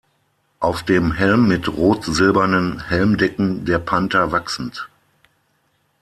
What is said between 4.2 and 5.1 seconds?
wachsend.